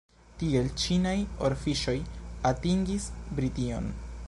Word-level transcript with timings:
Tiel 0.43 0.69
ĉinaj 0.83 1.13
orfiŝoj 1.49 1.95
atingis 2.53 3.09
Brition. 3.41 3.95